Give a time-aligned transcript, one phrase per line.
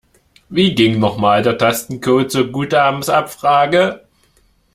[0.49, 4.07] Wie ging noch mal der Tastencode zur Guthabenabfrage?